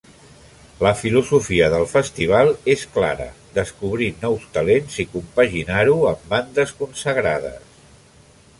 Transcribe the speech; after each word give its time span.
La 0.85 0.91
filosofia 1.01 1.67
del 1.73 1.85
festival 1.91 2.49
és 2.75 2.85
clara, 2.95 3.27
descobrir 3.59 4.09
nous 4.23 4.49
talents 4.57 4.97
i 5.03 5.05
compaginar-ho 5.13 5.97
amb 6.13 6.25
bandes 6.33 6.75
consagrades. 6.81 7.77